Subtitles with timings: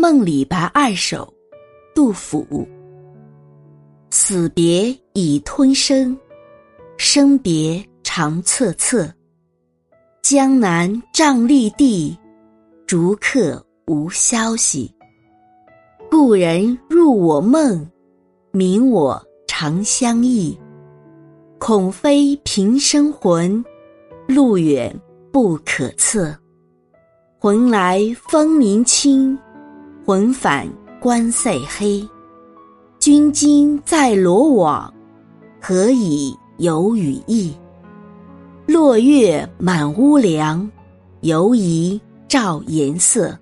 [0.00, 1.26] 梦李白二首》，
[1.94, 2.66] 杜甫。
[4.08, 6.18] 死别已吞声，
[6.96, 9.12] 生别长恻恻。
[10.22, 12.18] 江南瘴疠地，
[12.86, 14.90] 逐客无消息。
[16.10, 17.86] 故人入我梦，
[18.52, 20.58] 明我长相忆。
[21.58, 23.62] 恐非平生魂，
[24.26, 24.98] 路远
[25.30, 26.34] 不可测。
[27.38, 29.38] 魂来风鸣轻。
[30.10, 30.68] 魂返
[31.00, 32.04] 关塞黑，
[32.98, 34.92] 君今在罗网，
[35.62, 37.54] 何以有羽翼？
[38.66, 40.68] 落月满屋梁，
[41.20, 43.38] 犹疑照颜色。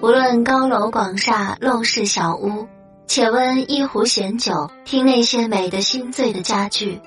[0.00, 2.66] 无论高楼广厦、陋室小屋，
[3.06, 7.00] 且温一壶闲酒，听那些美的心醉的佳句。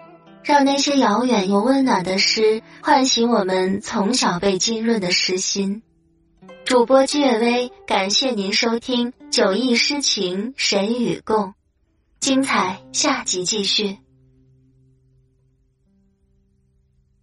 [0.46, 5.82] 让那些遥远又温暖的诗唤醒我们从小被浸润的诗心。
[6.66, 11.46] 主播季月薇，感谢您收听《酒意诗情神与共》，
[12.20, 13.98] 精彩下集继续。